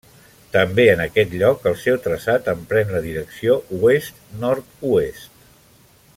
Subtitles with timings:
[0.53, 5.47] També en aquest lloc el seu traçat emprèn la direcció oest-nord-oest.